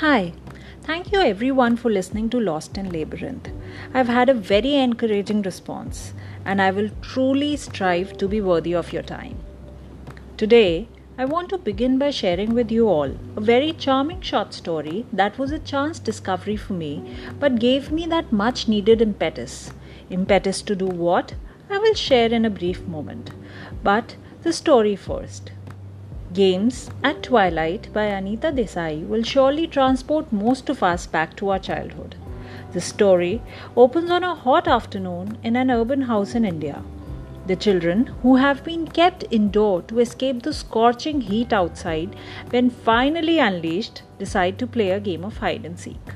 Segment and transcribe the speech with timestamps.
[0.00, 0.32] Hi,
[0.82, 3.48] thank you everyone for listening to Lost in Labyrinth.
[3.92, 6.14] I've had a very encouraging response,
[6.44, 9.40] and I will truly strive to be worthy of your time.
[10.36, 10.86] Today,
[11.18, 15.36] I want to begin by sharing with you all a very charming short story that
[15.36, 19.72] was a chance discovery for me but gave me that much needed impetus.
[20.10, 21.34] Impetus to do what?
[21.68, 23.32] I will share in a brief moment.
[23.82, 25.50] But the story first.
[26.38, 31.58] Games at Twilight by Anita Desai will surely transport most of us back to our
[31.58, 32.14] childhood.
[32.74, 33.42] The story
[33.76, 36.84] opens on a hot afternoon in an urban house in India.
[37.48, 42.14] The children, who have been kept indoor to escape the scorching heat outside,
[42.50, 46.14] when finally unleashed, decide to play a game of hide and seek.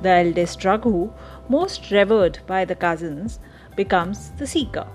[0.00, 1.10] The eldest Raghu,
[1.50, 3.38] most revered by the cousins,
[3.76, 4.86] becomes the seeker.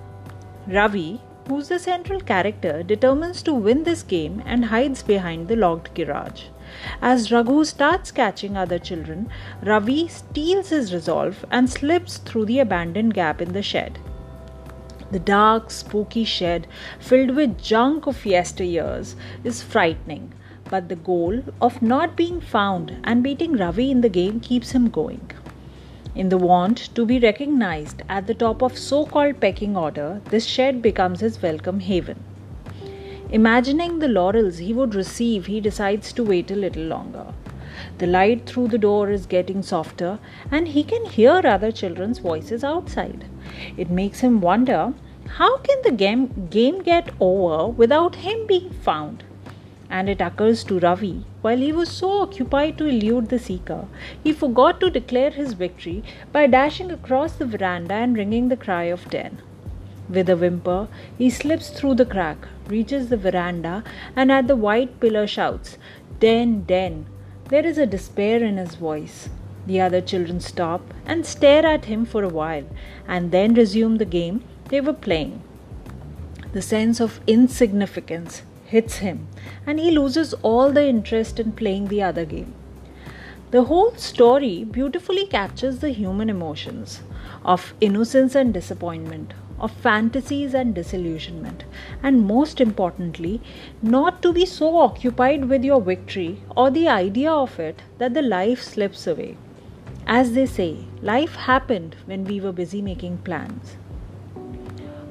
[0.66, 5.94] Ravi, who's the central character, determines to win this game and hides behind the locked
[5.96, 6.44] garage.
[7.02, 9.30] As Raghu starts catching other children,
[9.64, 14.00] Ravi steals his resolve and slips through the abandoned gap in the shed.
[15.10, 16.68] The dark, spooky shed,
[17.00, 20.34] filled with junk of yesteryears, is frightening,
[20.70, 24.90] but the goal of not being found and beating Ravi in the game keeps him
[24.90, 25.32] going.
[26.18, 30.46] In the want to be recognized at the top of so called pecking order, this
[30.46, 32.24] shed becomes his welcome haven.
[33.30, 37.36] Imagining the laurels he would receive, he decides to wait a little longer.
[38.00, 40.18] The light through the door is getting softer,
[40.50, 43.26] and he can hear other children's voices outside.
[43.78, 44.96] It makes him wonder
[45.36, 49.24] how can the game, game get over without him being found?
[49.90, 53.88] And it occurs to Ravi, while he was so occupied to elude the seeker,
[54.24, 58.84] he forgot to declare his victory by dashing across the veranda and ringing the cry
[58.84, 59.42] of den.
[60.10, 63.84] With a whimper, he slips through the crack, reaches the veranda,
[64.16, 65.78] and at the white pillar shouts,
[66.20, 67.06] Den, Den.
[67.50, 69.30] There is a despair in his voice.
[69.66, 72.64] The other children stop and stare at him for a while,
[73.08, 75.44] and then resume the game they were playing.
[76.54, 79.28] The sense of insignificance, hits him
[79.66, 82.54] and he loses all the interest in playing the other game.
[83.50, 87.02] The whole story beautifully captures the human emotions
[87.46, 91.64] of innocence and disappointment, of fantasies and disillusionment,
[92.04, 93.40] and most importantly,
[93.82, 98.22] not to be so occupied with your victory or the idea of it that the
[98.22, 99.38] life slips away.
[100.06, 103.78] As they say, life happened when we were busy making plans.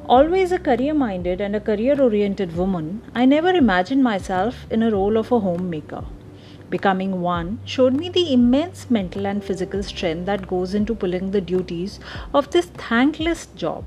[0.09, 4.91] Always a career minded and a career oriented woman, I never imagined myself in a
[4.93, 6.05] role of a homemaker.
[6.71, 11.41] Becoming one showed me the immense mental and physical strength that goes into pulling the
[11.41, 11.99] duties
[12.33, 13.84] of this thankless job.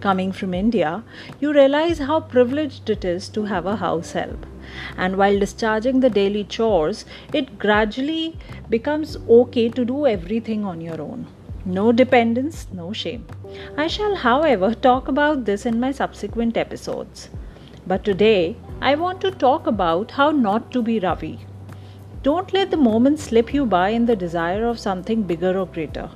[0.00, 1.02] Coming from India,
[1.40, 4.44] you realize how privileged it is to have a house help.
[4.98, 8.36] And while discharging the daily chores, it gradually
[8.68, 11.26] becomes okay to do everything on your own.
[11.66, 13.26] No dependence, no shame.
[13.76, 17.28] I shall, however, talk about this in my subsequent episodes.
[17.86, 21.40] But today, I want to talk about how not to be Ravi.
[22.22, 26.08] Don't let the moment slip you by in the desire of something bigger or greater.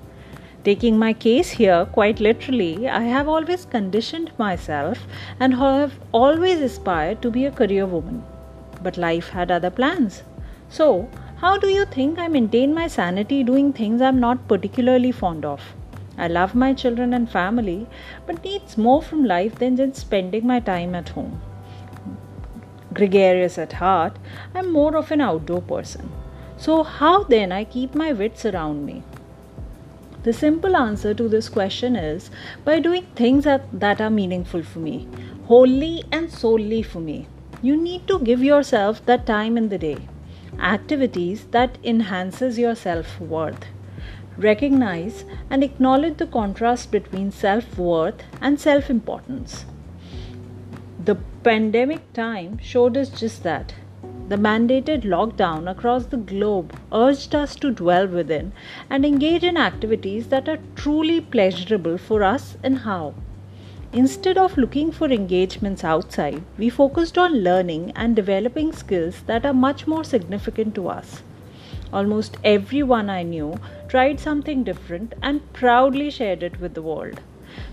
[0.65, 5.07] Taking my case here quite literally, I have always conditioned myself
[5.39, 8.25] and have always aspired to be a career woman.
[8.83, 10.23] But life had other plans.
[10.71, 11.11] So,
[11.45, 15.61] how do you think I maintain my sanity doing things I'm not particularly fond of?
[16.17, 17.87] I love my children and family,
[18.27, 21.43] but needs more from life than just spending my time at home.
[22.95, 24.17] Gregarious at heart,
[24.55, 26.11] I'm more of an outdoor person.
[26.57, 29.03] So, how then I keep my wits around me?
[30.23, 32.31] The simple answer to this question is
[32.65, 35.07] by doing things that, that are meaningful for me,
[35.45, 37.29] wholly and solely for me.
[37.61, 39.99] You need to give yourself that time in the day
[40.61, 43.65] activities that enhances your self-worth.
[44.37, 49.65] Recognize and acknowledge the contrast between self-worth and self-importance.
[51.05, 53.75] The pandemic time showed us just that.
[54.29, 58.53] The mandated lockdown across the globe urged us to dwell within
[58.89, 63.15] and engage in activities that are truly pleasurable for us and how
[63.95, 69.55] Instead of looking for engagements outside, we focused on learning and developing skills that are
[69.55, 71.23] much more significant to us.
[71.93, 73.55] Almost everyone I knew
[73.87, 77.21] tried something different and proudly shared it with the world.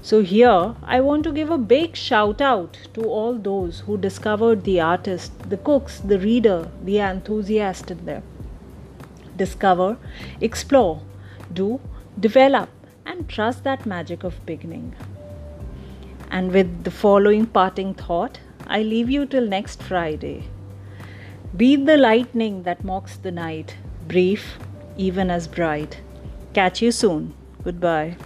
[0.04, 4.64] So, here I want to give a big shout out to all those who discovered
[4.64, 8.22] the artist, the cooks, the reader, the enthusiast in them.
[9.36, 9.98] Discover,
[10.40, 11.02] explore,
[11.52, 11.80] do,
[12.20, 12.70] develop,
[13.08, 14.94] and trust that magic of beginning.
[16.32, 20.46] And with the following parting thought, I leave you till next Friday.
[21.56, 23.76] Be the lightning that mocks the night.
[24.08, 24.58] brief,
[24.98, 26.02] even as bright.
[26.54, 27.34] Catch you soon.
[27.64, 28.18] Goodbye.